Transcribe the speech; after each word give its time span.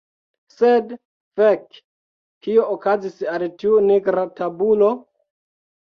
Sed, 0.53 0.93
fek, 1.41 1.77
kio 2.47 2.65
okazis 2.77 3.21
al 3.37 3.47
tiu 3.61 3.77
nigra 3.93 4.25
tabulo? 4.41 4.93